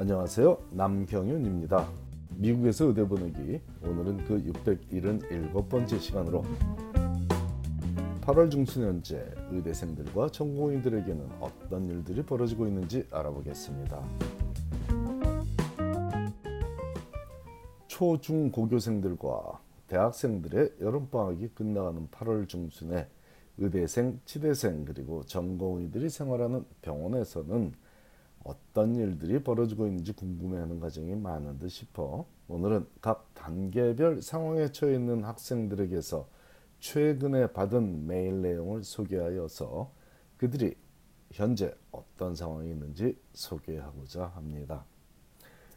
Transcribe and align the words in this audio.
안녕하세요. 0.00 0.56
남경윤입니다. 0.70 1.86
미국에서 2.36 2.86
의대 2.86 3.06
보내기 3.06 3.60
오늘은 3.82 4.24
그 4.24 4.42
677번째 4.44 6.00
시간으로 6.00 6.42
8월 8.22 8.50
중순 8.50 8.84
현재 8.84 9.22
의대생들과 9.50 10.30
전공의들에게는 10.30 11.28
어떤 11.38 11.86
일들이 11.90 12.22
벌어지고 12.22 12.66
있는지 12.66 13.06
알아보겠습니다. 13.10 14.02
초중 17.86 18.52
고교생들과 18.52 19.60
대학생들의 19.86 20.76
여름방학이 20.80 21.48
끝나가는 21.48 22.08
8월 22.08 22.48
중순에 22.48 23.06
의대생, 23.58 24.18
치대생 24.24 24.86
그리고 24.86 25.22
전공의들이 25.26 26.08
생활하는 26.08 26.64
병원에서는 26.80 27.74
어떤 28.44 28.94
일들이 28.94 29.42
벌어지고 29.42 29.86
있는지 29.86 30.12
궁금해하는 30.12 30.80
가정이 30.80 31.14
많은 31.16 31.58
듯 31.58 31.68
싶어 31.68 32.26
오늘은 32.48 32.86
각 33.00 33.32
단계별 33.34 34.22
상황에 34.22 34.72
처해 34.72 34.94
있는 34.94 35.24
학생들에게서 35.24 36.28
최근에 36.80 37.48
받은 37.52 38.06
메일 38.06 38.40
내용을 38.42 38.82
소개하여서 38.82 39.92
그들이 40.38 40.74
현재 41.32 41.74
어떤 41.92 42.34
상황이 42.34 42.70
있는지 42.70 43.16
소개하고자 43.34 44.26
합니다. 44.26 44.84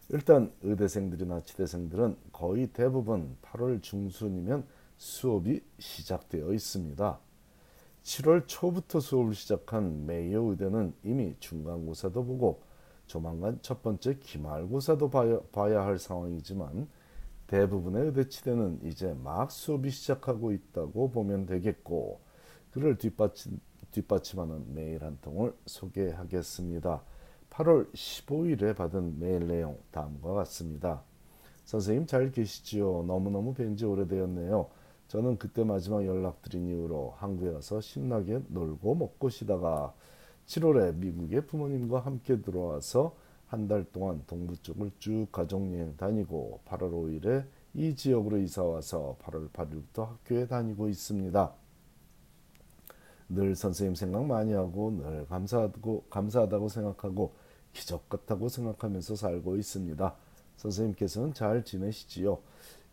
일단 0.09 0.51
의대생들이나 0.61 1.41
치대생들은 1.41 2.17
거의 2.31 2.67
대부분 2.67 3.35
8월 3.41 3.81
중순이면 3.81 4.65
수업이 4.97 5.61
시작되어 5.79 6.53
있습니다. 6.53 7.19
7월 8.03 8.43
초부터 8.45 8.99
수업을 8.99 9.33
시작한 9.33 10.05
메이어 10.05 10.41
의대는 10.41 10.93
이미 11.03 11.35
중간고사도 11.39 12.25
보고 12.25 12.61
조만간 13.07 13.59
첫 13.61 13.81
번째 13.81 14.17
기말고사도 14.19 15.09
봐야, 15.09 15.39
봐야 15.51 15.85
할 15.85 15.97
상황이지만 15.97 16.87
대부분의 17.47 18.07
의대 18.07 18.27
치대는 18.27 18.81
이제 18.83 19.13
막 19.23 19.51
수업이 19.51 19.89
시작하고 19.89 20.51
있다고 20.51 21.11
보면 21.11 21.45
되겠고 21.45 22.19
그를 22.71 22.97
뒷받침, 22.97 23.59
뒷받침하는 23.91 24.73
메일 24.73 25.03
한 25.03 25.17
통을 25.21 25.55
소개하겠습니다. 25.65 27.03
8월 27.51 27.93
15일에 27.93 28.75
받은 28.75 29.19
메일 29.19 29.47
내용 29.47 29.77
다음과 29.91 30.33
같습니다. 30.33 31.03
선생님 31.63 32.07
잘 32.07 32.31
계시지요? 32.31 33.03
너무너무 33.03 33.53
뵌지 33.53 33.89
오래되었네요. 33.89 34.69
저는 35.13 35.37
그때 35.37 35.63
마지막 35.63 36.03
연락드린 36.03 36.67
이후로 36.69 37.13
한국에 37.17 37.49
와서 37.51 37.79
신나게 37.79 38.41
놀고 38.47 38.95
먹고 38.95 39.29
쉬다가 39.29 39.93
7월에 40.47 40.95
미국에 40.95 41.41
부모님과 41.41 41.99
함께 41.99 42.41
들어와서 42.41 43.15
한 43.45 43.67
달 43.67 43.85
동안 43.93 44.23
동부 44.25 44.57
쪽을 44.63 44.89
쭉 44.97 45.27
가족여행 45.31 45.97
다니고 45.97 46.61
8월 46.65 46.91
5일에 46.91 47.45
이 47.75 47.95
지역으로 47.95 48.39
이사 48.39 48.63
와서 48.63 49.15
8월 49.21 49.51
8일부터 49.51 50.07
학교에 50.07 50.47
다니고 50.47 50.89
있습니다. 50.89 51.53
늘 53.29 53.55
선생님 53.55 53.93
생각 53.93 54.25
많이 54.25 54.53
하고 54.53 54.89
늘 54.97 55.27
감사하고 55.27 56.05
감사하다고 56.09 56.69
생각하고 56.69 57.33
기적 57.71 58.09
같다고 58.09 58.49
생각하면서 58.49 59.15
살고 59.15 59.57
있습니다. 59.57 60.15
선생님께서는 60.57 61.35
잘 61.35 61.63
지내시지요? 61.63 62.39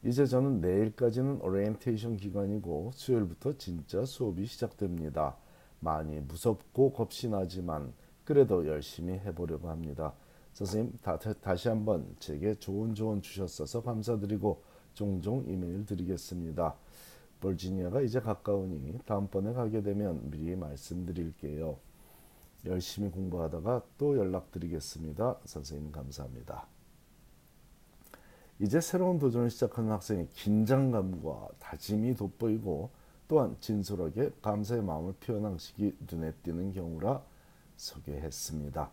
이제 0.03 0.25
저는 0.25 0.63
내일까지는 0.63 1.43
오리엔테이션 1.43 2.17
기간이고 2.17 2.93
수요일부터 2.95 3.59
진짜 3.59 4.05
수업이 4.05 4.47
시작됩니다. 4.47 5.37
많이 5.81 6.21
무섭고 6.21 6.93
겁이 6.93 7.31
나지만 7.31 7.93
그래도 8.25 8.67
열심히 8.67 9.15
해보려고 9.15 9.69
합니다. 9.69 10.15
선생님 10.55 10.99
다, 11.03 11.19
다시 11.19 11.69
한번 11.69 12.17
제게 12.19 12.55
좋은 12.55 12.95
조언 12.95 13.21
주셨어서 13.21 13.83
감사드리고 13.83 14.63
종종 14.95 15.45
이메일 15.47 15.85
드리겠습니다. 15.85 16.75
버지니아가 17.41 18.01
이제 18.01 18.21
가까우니 18.21 19.01
다음번에 19.05 19.53
가게 19.53 19.83
되면 19.83 20.31
미리 20.31 20.57
말씀드릴게요. 20.57 21.79
열심히 22.67 23.11
공부하다가 23.11 23.83
또 23.99 24.17
연락드리겠습니다. 24.17 25.41
선생님 25.45 25.93
감사합니다. 25.93 26.80
이제 28.63 28.79
새로운 28.79 29.19
도전을 29.19 29.49
시작하는 29.49 29.91
학생의 29.91 30.29
긴장감과 30.35 31.49
다짐이 31.59 32.15
돋보이고 32.15 32.91
또한 33.27 33.57
진솔하게 33.59 34.33
감사의 34.43 34.83
마음을 34.83 35.15
표현한 35.15 35.57
식이 35.57 35.97
눈에 36.11 36.33
띄는 36.43 36.73
경우라 36.73 37.23
소개했습니다. 37.77 38.91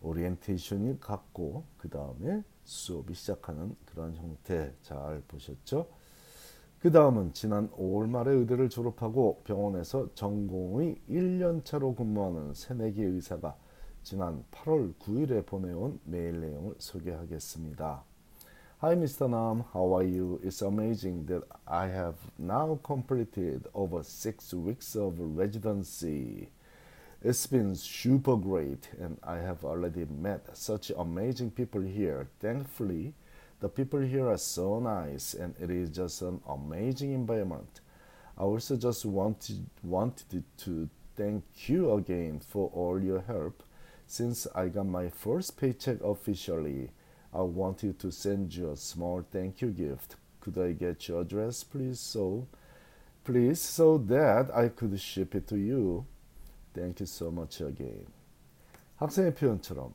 오리엔테이션이 0.00 0.98
같고 0.98 1.64
그 1.76 1.90
다음에 1.90 2.42
수업이 2.64 3.12
시작하는 3.12 3.76
그런 3.84 4.14
형태 4.14 4.72
잘 4.80 5.22
보셨죠? 5.28 5.86
그 6.80 6.90
다음은 6.90 7.34
지난 7.34 7.70
5월 7.72 8.08
말에 8.08 8.32
의대를 8.32 8.70
졸업하고 8.70 9.42
병원에서 9.44 10.08
전공의 10.14 11.02
1년차로 11.10 11.94
근무하는 11.94 12.54
새내기 12.54 13.02
의사가 13.02 13.58
지난 14.02 14.42
8월 14.52 14.94
9일에 14.94 15.44
보내온 15.44 16.00
메일 16.04 16.40
내용을 16.40 16.76
소개하겠습니다. 16.78 18.13
Hi, 18.84 18.94
Mr. 18.94 19.30
Nam. 19.30 19.64
How 19.72 19.96
are 19.96 20.02
you? 20.02 20.38
It's 20.44 20.60
amazing 20.60 21.24
that 21.24 21.42
I 21.66 21.86
have 21.86 22.16
now 22.38 22.78
completed 22.82 23.66
over 23.72 24.02
six 24.02 24.52
weeks 24.52 24.94
of 24.94 25.18
residency. 25.18 26.50
It's 27.22 27.46
been 27.46 27.76
super 27.76 28.36
great, 28.36 28.90
and 29.00 29.16
I 29.24 29.36
have 29.36 29.64
already 29.64 30.04
met 30.04 30.54
such 30.54 30.90
amazing 30.98 31.52
people 31.52 31.80
here. 31.80 32.28
Thankfully, 32.40 33.14
the 33.60 33.70
people 33.70 34.00
here 34.00 34.28
are 34.28 34.36
so 34.36 34.78
nice, 34.80 35.32
and 35.32 35.54
it 35.58 35.70
is 35.70 35.88
just 35.88 36.20
an 36.20 36.42
amazing 36.46 37.14
environment. 37.14 37.80
I 38.36 38.42
also 38.42 38.76
just 38.76 39.06
wanted, 39.06 39.64
wanted 39.82 40.44
to 40.58 40.90
thank 41.16 41.42
you 41.70 41.94
again 41.94 42.38
for 42.46 42.70
all 42.74 43.02
your 43.02 43.22
help 43.22 43.62
since 44.06 44.46
I 44.54 44.68
got 44.68 44.84
my 44.84 45.08
first 45.08 45.56
paycheck 45.56 46.02
officially. 46.02 46.90
I 47.34 47.42
wanted 47.42 47.98
to 47.98 48.12
send 48.12 48.54
you 48.54 48.70
a 48.70 48.76
small 48.76 49.24
thank 49.32 49.60
you 49.60 49.70
gift. 49.70 50.16
Could 50.40 50.56
I 50.56 50.72
get 50.72 51.08
your 51.08 51.22
address, 51.22 51.64
please? 51.64 51.98
So, 51.98 52.46
please, 53.24 53.60
so 53.60 53.98
that 54.06 54.54
I 54.54 54.68
could 54.68 54.98
ship 55.00 55.34
it 55.34 55.48
to 55.48 55.56
you. 55.56 56.06
Thank 56.72 57.00
you 57.00 57.06
so 57.06 57.30
much 57.30 57.60
again. 57.60 58.06
학생의 58.96 59.34
표현처럼 59.34 59.92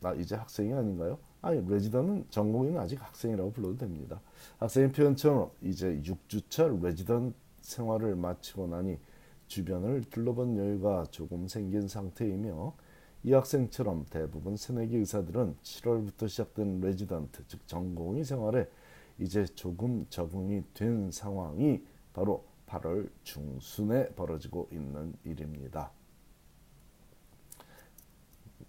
나 0.00 0.12
이제 0.14 0.34
학생이 0.34 0.72
아닌가요? 0.72 1.18
아니 1.42 1.64
레지던은 1.68 2.26
전공인은 2.30 2.80
아직 2.80 3.00
학생이라고 3.00 3.52
불러도 3.52 3.78
됩니다. 3.78 4.20
학생의 4.58 4.92
표현처럼 4.92 5.50
이제 5.62 6.00
6주차 6.02 6.82
레지던 6.82 7.34
생활을 7.60 8.16
마치고 8.16 8.66
나니 8.66 8.98
주변을 9.46 10.04
둘러볼 10.10 10.56
여유가 10.56 11.04
조금 11.10 11.46
생긴 11.46 11.86
상태이며 11.86 12.74
이 13.24 13.32
학생처럼 13.32 14.04
대부분 14.10 14.54
새내기 14.54 14.96
의사들은 14.96 15.56
7월부터 15.62 16.28
시작된 16.28 16.82
레지던트 16.82 17.44
즉 17.48 17.66
전공의 17.66 18.22
생활에 18.22 18.68
이제 19.18 19.46
조금 19.46 20.06
적응이 20.10 20.62
된 20.74 21.10
상황이 21.10 21.82
바로 22.12 22.44
8월 22.66 23.08
중순에 23.22 24.10
벌어지고 24.10 24.68
있는 24.70 25.14
일입니다. 25.24 25.90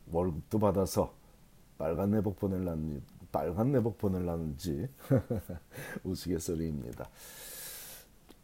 월급도 0.09 0.57
받아서 0.59 1.13
빨간 1.77 2.11
내복 2.11 2.39
보낼라는 2.39 3.03
빨간 3.33 3.73
내복 3.73 3.97
보낼라는지 3.97 4.87
우스갯소리입니다. 6.05 7.09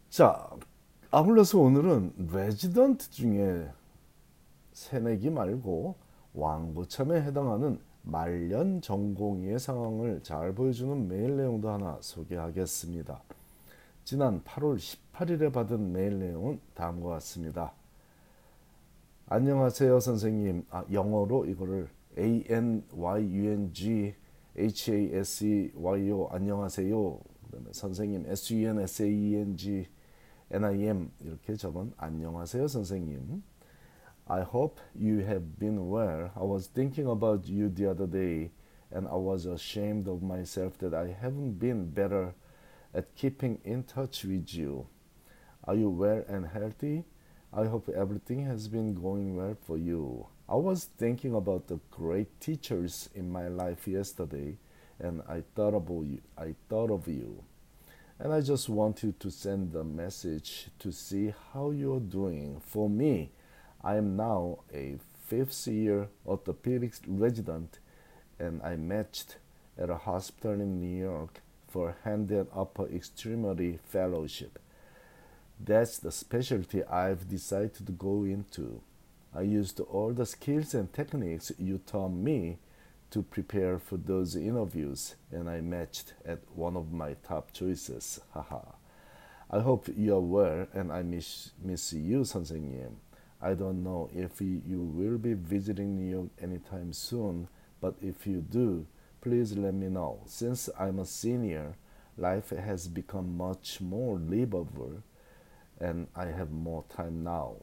자, 0.10 0.50
아울러서 1.10 1.60
오늘은 1.60 2.28
레지던트 2.34 3.12
중에 3.12 3.72
새내기 4.74 5.30
말고 5.30 6.01
왕고참에 6.34 7.22
해당하는 7.22 7.80
말년 8.04 8.82
전공의의 8.82 9.60
상황을 9.60 10.24
잘 10.24 10.54
보여주는 10.54 11.08
메일 11.08 11.38
내용도 11.38 11.70
하나 11.70 11.98
소개하겠습니다. 12.02 13.22
지난 14.04 14.42
8월 14.44 14.78
18일에 14.78 15.54
받은 15.54 15.92
메일 15.92 16.20
내용은 16.20 16.60
다음과 16.74 17.10
같습니다. 17.10 17.74
안녕하세요 19.28 20.00
선생님. 20.00 20.66
아, 20.70 20.84
영어로 20.92 21.46
이거를 21.46 21.90
A 22.18 22.44
N 22.50 22.84
Y 22.94 23.24
U 23.24 23.52
N 23.52 23.74
G 23.74 24.14
H 24.58 24.94
A 24.94 25.16
S 25.16 25.46
E 25.46 25.72
Y 25.76 26.12
O 26.12 26.28
안녕하세요. 26.32 27.20
그다음에 27.46 27.68
선생님 27.72 28.26
S 28.28 28.54
U 28.54 28.68
N 28.68 28.80
S 28.80 29.04
A 29.04 29.10
E 29.10 29.36
N 29.36 29.56
G 29.56 29.88
N 30.50 30.66
I 30.66 30.88
M 30.88 31.12
이렇게 31.22 31.56
적은 31.56 31.94
안녕하세요 31.98 32.68
선생님. 32.68 33.44
I 34.28 34.42
hope 34.42 34.80
you 34.96 35.20
have 35.20 35.60
been 35.60 35.90
well. 35.90 36.32
I 36.36 36.44
was 36.44 36.68
thinking 36.68 37.08
about 37.08 37.48
you 37.48 37.70
the 37.70 37.90
other 37.90 38.08
day, 38.08 38.52
and 38.92 39.08
I 39.08 39.16
was 39.16 39.46
ashamed 39.46 40.08
of 40.08 40.22
myself 40.22 40.78
that 40.80 40.94
I 40.94 41.16
haven't 41.20 41.60
been 41.60 41.90
better 41.90 42.34
at 42.94 43.16
keeping 43.16 43.60
in 43.64 43.84
touch 43.84 44.24
with 44.24 44.54
you. 44.54 44.88
Are 45.66 45.76
you 45.76 45.90
well 45.90 46.24
and 46.28 46.48
healthy? 46.48 47.06
I 47.54 47.66
hope 47.66 47.90
everything 47.90 48.46
has 48.46 48.68
been 48.68 48.94
going 48.94 49.36
well 49.36 49.58
for 49.62 49.78
you. 49.78 50.28
I 50.48 50.56
was 50.56 50.90
thinking 50.98 51.36
about 51.36 51.68
the 51.68 51.80
great 51.90 52.40
teachers 52.40 53.10
in 53.14 53.30
my 53.32 53.48
life 53.48 53.88
yesterday, 53.88 54.58
and 55.00 55.22
I 55.28 55.44
thought 55.56 55.74
about 55.74 56.04
you. 56.04 56.22
I 56.38 56.56
thought 56.70 56.92
of 56.92 57.08
you, 57.08 57.44
and 58.20 58.32
I 58.32 58.42
just 58.42 58.70
wanted 58.70 59.20
to 59.20 59.32
send 59.32 59.76
a 59.76 59.84
message 59.84 60.70
to 60.80 60.92
see 60.92 61.34
how 61.54 61.72
you're 61.72 62.00
doing. 62.00 62.60
For 62.60 62.90
me, 62.90 63.32
I 63.83 63.97
am 63.97 64.17
now 64.17 64.59
a 64.73 64.97
fifth 65.27 65.67
year 65.67 66.09
orthopedics 66.27 67.01
resident, 67.07 67.79
and 68.39 68.63
I 68.63 68.77
matched 68.77 69.37
at 69.79 69.91
a 69.91 69.97
hospital 69.97 70.53
in 70.53 70.81
New 70.81 70.99
York 70.99 71.43
for 71.69 71.97
hand 72.05 72.31
and 72.31 72.49
upper 72.55 72.87
extremity 72.89 73.79
fellowship. 73.85 74.59
That's 75.59 75.99
the 75.99 76.13
specialty 76.13 76.85
I've 76.85 77.29
decided 77.29 77.87
to 77.87 77.93
go 77.93 78.25
into. 78.25 78.83
I 79.35 79.43
used 79.43 79.81
all 79.81 80.13
the 80.13 80.27
skills 80.27 80.75
and 80.75 80.93
techniques 80.93 81.53
you 81.59 81.79
taught 81.79 82.13
me 82.13 82.59
to 83.11 83.23
prepare 83.23 83.79
for 83.79 83.97
those 83.97 84.37
interviews, 84.37 85.15
and 85.31 85.49
I 85.49 85.61
matched 85.61 86.15
at 86.25 86.41
one 86.55 86.77
of 86.77 86.93
my 86.93 87.15
top 87.27 87.53
choices. 87.53 88.21
Haha. 88.33 88.61
I 89.51 89.61
hope 89.61 89.89
you're 89.97 90.21
well, 90.21 90.67
and 90.73 90.91
I 90.91 91.03
miss, 91.03 91.51
miss 91.63 91.93
you, 91.93 92.21
선생님. 92.21 92.95
I 93.42 93.56
don't 93.56 93.84
know 93.84 94.10
if 94.14 94.40
you 94.40 94.82
will 94.82 95.18
be 95.18 95.34
visiting 95.34 95.96
New 95.96 96.10
York 96.10 96.30
anytime 96.42 96.94
soon, 96.94 97.48
but 97.80 97.96
if 98.02 98.28
you 98.28 98.42
do, 98.42 98.86
please 99.20 99.58
let 99.58 99.74
me 99.74 99.88
know. 99.88 100.20
Since 100.26 100.70
I'm 100.80 101.00
a 101.00 101.06
senior, 101.06 101.76
life 102.18 102.52
has 102.52 102.88
become 102.88 103.36
much 103.36 103.82
more 103.82 104.20
livable, 104.20 105.02
and 105.80 106.08
I 106.16 106.28
have 106.28 106.52
more 106.52 106.84
time 106.96 107.24
now. 107.24 107.56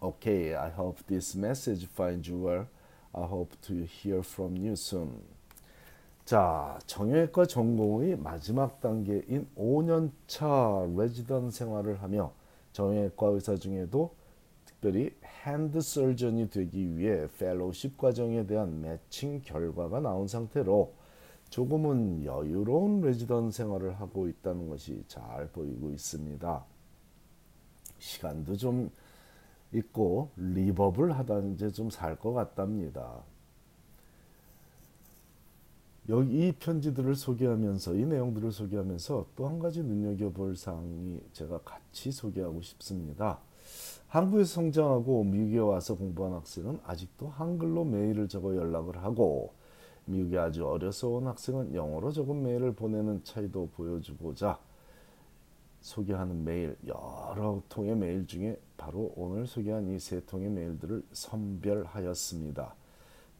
Okay, 0.00 0.54
I 0.54 0.70
hope 0.70 1.00
this 1.06 1.34
message 1.34 1.86
finds 1.86 2.28
you 2.28 2.38
well. 2.38 2.68
I 3.14 3.26
hope 3.26 3.60
to 3.62 3.84
hear 3.84 4.22
from 4.22 4.56
you 4.56 4.76
soon. 4.76 5.22
자, 6.24 6.78
정형외과 6.86 7.46
전공의 7.46 8.16
마지막 8.16 8.80
단계인 8.80 9.48
5년차 9.56 10.96
레지던트 10.96 11.50
생활을 11.50 12.00
하며 12.00 12.32
정형외과 12.72 13.26
의사 13.26 13.56
중에도 13.56 14.14
특별히 14.82 15.14
hand 15.44 15.80
surgeon이 15.80 16.50
되기 16.50 16.96
위해 16.96 17.28
fellowship 17.38 17.96
과정에 17.96 18.44
대한 18.44 18.80
매칭 18.80 19.40
결과가 19.42 20.00
나온 20.00 20.26
상태로 20.26 20.92
조금은 21.50 22.24
여유로운 22.24 23.00
레지던트 23.00 23.52
생활을 23.52 24.00
하고 24.00 24.26
있다는 24.26 24.68
것이 24.68 25.04
잘 25.06 25.46
보이고 25.52 25.92
있습니다. 25.92 26.64
시간도 27.98 28.56
좀 28.56 28.90
있고 29.72 30.30
리버블 30.36 31.12
하다 31.12 31.38
이제 31.54 31.70
좀 31.70 31.88
살 31.88 32.16
것 32.16 32.32
같답니다. 32.32 33.22
여기 36.08 36.48
이 36.48 36.52
편지들을 36.58 37.14
소개하면서 37.14 37.94
이 37.94 38.04
내용들을 38.04 38.50
소개하면서 38.50 39.26
또 39.36 39.46
한 39.46 39.60
가지 39.60 39.84
눈여겨볼 39.84 40.56
사항이 40.56 41.20
제가 41.32 41.60
같이 41.60 42.10
소개하고 42.10 42.60
싶습니다. 42.62 43.38
한국에서 44.08 44.54
성장하고 44.54 45.24
미국에 45.24 45.58
와서 45.58 45.94
공부한 45.94 46.34
학생은 46.34 46.80
아직도 46.84 47.28
한글로 47.28 47.84
메일을 47.84 48.28
적어 48.28 48.54
연락을 48.54 49.02
하고 49.02 49.52
미국에 50.04 50.36
아주 50.36 50.66
어려서 50.66 51.08
온 51.08 51.26
학생은 51.26 51.74
영어로 51.74 52.10
적은 52.12 52.42
메일을 52.42 52.72
보내는 52.74 53.24
차이도 53.24 53.70
보여주고자 53.74 54.58
소개하는 55.80 56.44
메일 56.44 56.76
여러 56.86 57.62
통의 57.68 57.96
메일 57.96 58.26
중에 58.26 58.58
바로 58.76 59.12
오늘 59.16 59.46
소개한 59.46 59.88
이 59.88 59.98
세 59.98 60.20
통의 60.26 60.48
메일들을 60.50 61.02
선별하였습니다. 61.12 62.74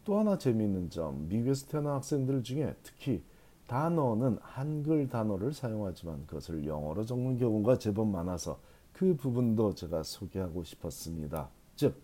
또 0.04 0.18
하나 0.18 0.36
재미있는 0.38 0.90
점 0.90 1.28
미국에서 1.28 1.66
태어난 1.66 1.94
학생들 1.94 2.42
중에 2.42 2.74
특히 2.82 3.22
단어는 3.68 4.38
한글 4.40 5.08
단어를 5.08 5.52
사용하지만 5.52 6.26
그것을 6.26 6.66
영어로 6.66 7.04
적는 7.04 7.38
경우가 7.38 7.78
제법 7.78 8.08
많아서 8.08 8.58
그 9.02 9.16
부분도 9.16 9.74
제가 9.74 10.04
소개하고 10.04 10.62
싶었습니다. 10.62 11.48
즉 11.74 12.00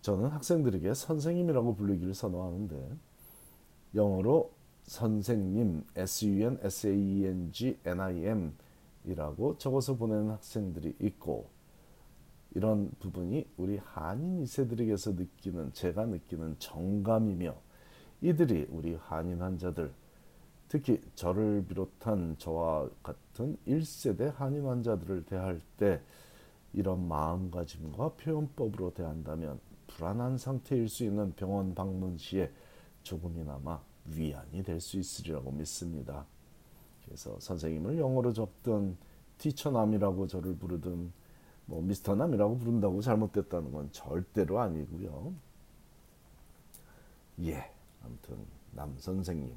저는 0.00 0.30
학생들에게 0.30 0.94
선생님이라고 0.94 1.74
부르기를 1.74 2.14
선호하는데 2.14 2.96
영어로 3.94 4.52
선생님 4.84 5.84
S-U-N 5.96 6.60
S-A-E-N-G 6.62 7.78
N-I-M 7.84 8.54
이라고 9.04 9.58
적어서 9.58 9.96
보내는 9.96 10.30
학생들이 10.30 10.96
있고 11.02 11.50
이런 12.54 12.90
부분이 13.00 13.46
우리 13.58 13.76
한인 13.76 14.44
2세들에게서 14.44 15.14
느끼는 15.14 15.74
제가 15.74 16.06
느끼는 16.06 16.56
정감이며 16.58 17.54
이들이 18.22 18.68
우리 18.70 18.94
한인 18.94 19.42
환자들 19.42 19.92
특히 20.68 21.00
저를 21.14 21.64
비롯한 21.66 22.36
저와 22.38 22.88
같은 23.02 23.56
1세대 23.66 24.34
한인 24.34 24.66
환자들을 24.66 25.24
대할 25.26 25.60
때 25.76 26.00
이런 26.72 27.06
마음가짐과 27.06 28.14
표현법으로 28.14 28.94
대한다면 28.94 29.60
불안한 29.86 30.38
상태일 30.38 30.88
수 30.88 31.04
있는 31.04 31.32
병원 31.34 31.74
방문 31.74 32.18
시에 32.18 32.50
조금이나마 33.02 33.80
위안이 34.06 34.62
될 34.62 34.80
수 34.80 34.98
있으리라고 34.98 35.52
믿습니다. 35.52 36.26
그래서 37.04 37.38
선생님을 37.38 37.98
영어로 37.98 38.32
적든 38.32 38.96
티처남이라고 39.38 40.26
저를 40.26 40.56
부르든 40.56 41.12
뭐 41.66 41.82
미스터남이라고 41.82 42.58
부른다고 42.58 43.00
잘못됐다는 43.00 43.72
건 43.72 43.88
절대로 43.92 44.60
아니고요. 44.60 45.32
예, 47.42 47.70
아무튼 48.02 48.36
남 48.72 48.94
선생님 48.98 49.54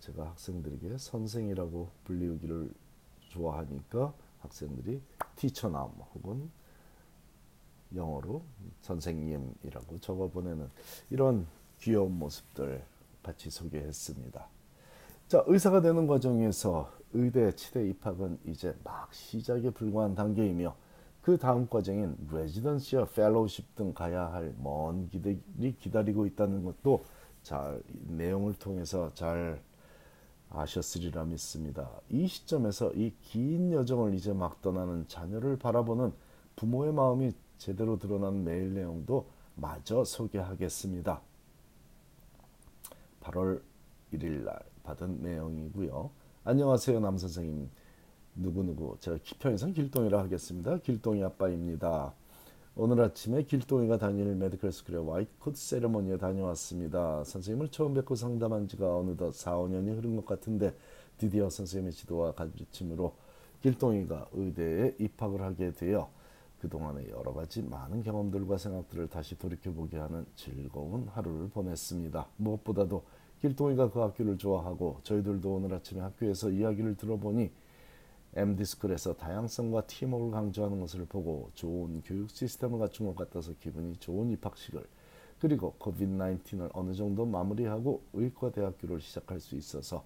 제가 0.00 0.28
학생들에게 0.30 0.96
선생이라고 0.98 1.88
불리우기를 2.04 2.70
좋아하니까 3.28 4.14
학생들이 4.40 5.00
티처남 5.36 5.90
혹은 6.14 6.50
영어로 7.94 8.42
선생님이라고 8.82 9.98
적어 10.00 10.28
보내는 10.28 10.68
이런 11.10 11.46
귀여운 11.80 12.18
모습들 12.18 12.84
같이 13.22 13.50
소개했습니다. 13.50 14.46
자, 15.28 15.44
의사가 15.46 15.80
되는 15.80 16.06
과정에서 16.06 16.90
의대, 17.12 17.52
치대 17.52 17.86
입학은 17.88 18.38
이제 18.46 18.76
막 18.84 19.12
시작에 19.12 19.70
불과한 19.70 20.14
단계이며 20.14 20.74
그 21.22 21.36
다음 21.36 21.68
과정인 21.68 22.16
레지던시와 22.30 23.06
펠로우십 23.06 23.74
등 23.74 23.92
가야 23.92 24.32
할먼 24.32 25.08
길이 25.08 25.76
기다리고 25.78 26.26
있다는 26.26 26.64
것도 26.64 27.04
잘 27.42 27.82
내용을 28.06 28.54
통해서 28.54 29.12
잘 29.14 29.60
아셨으리라 30.50 31.24
믿습니다. 31.24 31.90
이 32.08 32.26
시점에서 32.26 32.92
이 32.94 33.12
긴 33.22 33.72
여정을 33.72 34.14
이제 34.14 34.32
막 34.32 34.60
떠나는 34.62 35.06
자녀를 35.08 35.58
바라보는 35.58 36.12
부모의 36.56 36.92
마음이 36.92 37.32
제대로 37.58 37.98
드러난 37.98 38.44
메일 38.44 38.74
내용도 38.74 39.28
마저 39.56 40.04
소개하겠습니다. 40.04 41.20
8월 43.20 43.60
1일 44.12 44.44
날 44.44 44.58
받은 44.84 45.22
내용이고요. 45.22 46.10
안녕하세요 46.44 47.00
남 47.00 47.18
선생님. 47.18 47.68
누구누구 48.36 48.96
제가 49.00 49.18
편의상 49.40 49.72
길동이라 49.72 50.18
하겠습니다. 50.20 50.78
길동이 50.78 51.22
아빠입니다. 51.24 52.14
오늘 52.80 53.00
아침에 53.00 53.42
길동이가 53.42 53.98
다니는 53.98 54.38
medical 54.38 54.70
school의 54.70 55.04
white 55.04 55.30
coat 55.40 55.58
ceremony에 55.58 56.16
다녀왔습니다. 56.16 57.24
선생님을 57.24 57.70
처음 57.72 57.92
뵙고 57.92 58.14
상담한 58.14 58.68
지가 58.68 58.98
어느덧 58.98 59.34
4, 59.34 59.56
5년이 59.56 59.96
흐른 59.96 60.14
것 60.14 60.24
같은데 60.24 60.72
드디어 61.16 61.50
선생님의 61.50 61.92
지도와 61.92 62.30
가르침으로 62.34 63.16
길동이가 63.62 64.28
의대에 64.32 64.94
입학을 65.00 65.42
하게 65.42 65.72
되어 65.72 66.08
그동안의 66.60 67.10
여러 67.10 67.34
가지 67.34 67.62
많은 67.62 68.04
경험들과 68.04 68.58
생각들을 68.58 69.08
다시 69.08 69.36
돌이켜보게 69.36 69.98
하는 69.98 70.24
즐거운 70.36 71.08
하루를 71.08 71.48
보냈습니다. 71.48 72.28
무엇보다도 72.36 73.02
길동이가 73.40 73.90
그 73.90 73.98
학교를 73.98 74.38
좋아하고 74.38 75.00
저희들도 75.02 75.52
오늘 75.52 75.74
아침에 75.74 76.00
학교에서 76.00 76.50
이야기를 76.50 76.96
들어보니 76.96 77.50
MD스쿨에서 78.38 79.14
다양성과 79.14 79.82
팀워크를 79.88 80.30
강조하는 80.30 80.78
것을 80.80 81.06
보고 81.06 81.50
좋은 81.54 82.02
교육 82.04 82.30
시스템을 82.30 82.78
갖춘 82.78 83.06
것 83.06 83.16
같아서 83.16 83.52
기분이 83.60 83.96
좋은 83.96 84.30
입학식을 84.30 84.84
그리고 85.40 85.74
코비드-19을 85.78 86.70
어느 86.72 86.94
정도 86.94 87.26
마무리하고 87.26 88.02
의과대학교를 88.12 89.00
시작할 89.00 89.40
수 89.40 89.56
있어서 89.56 90.04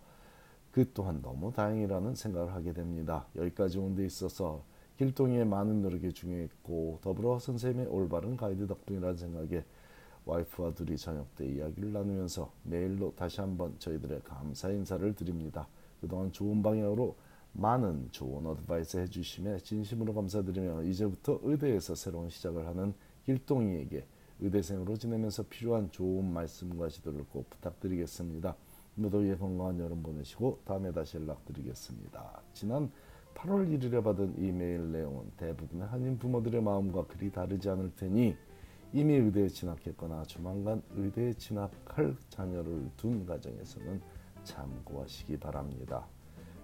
그 0.71 0.91
또한 0.95 1.21
너무 1.21 1.53
다행이라는 1.53 2.15
생각을 2.15 2.55
하게 2.55 2.73
됩니다. 2.73 3.27
여기까지 3.37 3.79
온 3.79 3.95
데 3.95 4.07
있어서 4.07 4.65
길동이의 4.97 5.45
많은 5.45 5.83
노력이 5.83 6.13
중요했고 6.13 7.01
더불어 7.03 7.39
선생님의 7.39 7.87
올바른 7.89 8.37
가이드 8.37 8.67
덕분이라는 8.67 9.17
생각에 9.17 9.65
와이프와 10.25 10.73
둘이 10.75 10.97
저녁 10.97 11.35
때 11.37 11.47
이야기를 11.47 11.93
나누면서 11.93 12.51
메일로 12.63 13.15
다시 13.17 13.41
한번 13.41 13.75
저희들의 13.79 14.23
감사 14.23 14.71
인사를 14.71 15.15
드립니다. 15.15 15.67
그동안 16.01 16.33
좋은 16.33 16.63
방향으로 16.63 17.17
많은 17.53 18.09
좋은 18.11 18.47
advice 18.47 18.99
해주심에 18.99 19.59
진심으로 19.59 20.15
감사드리며 20.15 20.85
이제부터 20.85 21.39
의대에서 21.43 21.95
새로운 21.95 22.31
시작을 22.31 22.67
하는 22.67 22.95
길동이에게 23.27 24.07
의대생으로 24.41 24.97
지내면서 24.97 25.45
필요한 25.45 25.91
좋은 25.91 26.33
말씀과 26.33 26.89
지도를 26.89 27.25
꼭 27.31 27.49
부탁드리겠습니다. 27.51 28.57
무더위에 28.95 29.37
건강한 29.37 29.79
여름 29.79 30.03
보내시고 30.03 30.61
다음에 30.65 30.93
다시 30.93 31.19
연락드리겠습니다. 31.19 32.43
지난 32.53 32.91
8월 33.35 33.69
1일에 33.69 34.03
받은 34.03 34.39
이메일 34.39 34.91
내용은 34.93 35.31
대부분의 35.37 35.87
한인 35.87 36.19
부모들의 36.19 36.63
마음과 36.63 37.07
그리 37.07 37.31
다르지 37.31 37.69
않을 37.71 37.93
테니 37.97 38.37
이미 38.93 39.15
의대에 39.15 39.49
진학했거나 39.49 40.25
조만간 40.25 40.83
의대에 40.95 41.33
진학할 41.35 42.17
자녀를 42.29 42.91
둔 42.97 43.25
가정에서는 43.25 44.03
참고하시기 44.45 45.39
바랍니다. 45.39 46.07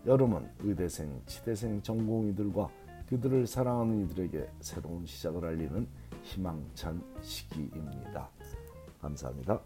여름은 0.07 0.49
의대생, 0.61 1.23
치대생 1.27 1.83
전공의들과 1.83 2.69
그들을 3.09 3.47
사랑하는 3.47 4.05
이들에게 4.05 4.49
새로운 4.61 5.07
시작을 5.07 5.45
알리는 5.45 5.87
희망찬 6.23 7.03
시기입니다. 7.23 8.29
감사합니다. 9.01 9.61